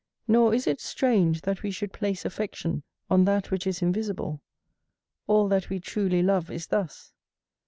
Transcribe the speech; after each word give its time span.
Nor 0.27 0.55
is 0.55 0.65
it 0.65 0.81
strange 0.81 1.41
that 1.41 1.61
we 1.61 1.69
should 1.69 1.93
place 1.93 2.25
affection 2.25 2.81
on 3.07 3.25
that 3.25 3.51
which 3.51 3.67
is 3.67 3.83
invisible: 3.83 4.41
all 5.27 5.47
that 5.49 5.69
we 5.69 5.79
truly 5.79 6.23
love 6.23 6.49
is 6.49 6.65
thus. 6.65 7.13